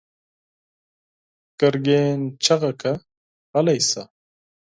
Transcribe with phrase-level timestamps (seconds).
[1.59, 2.93] ګرګين چيغه کړه:
[3.51, 4.03] غلی شه!